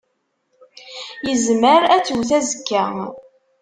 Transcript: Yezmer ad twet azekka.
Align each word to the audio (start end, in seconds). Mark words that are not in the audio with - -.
Yezmer 1.27 1.81
ad 1.95 2.03
twet 2.05 2.31
azekka. 2.37 2.85